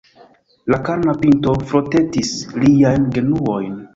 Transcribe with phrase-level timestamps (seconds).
[0.73, 3.79] La karna pinto frotetis liajn genuojn.